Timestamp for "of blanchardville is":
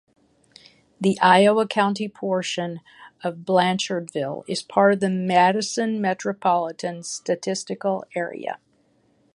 3.23-4.63